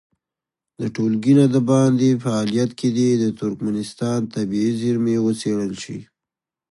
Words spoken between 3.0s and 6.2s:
د ترکمنستان طبیعي زېرمې وڅېړل شي.